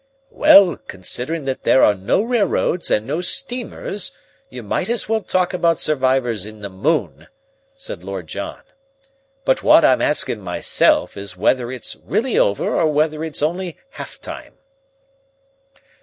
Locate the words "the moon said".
6.61-8.03